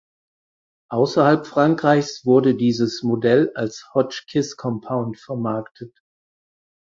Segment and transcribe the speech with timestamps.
[0.89, 5.95] Außerhalb Frankreichs wurde dieses Modell als Hotchkiss Compound vermarktet.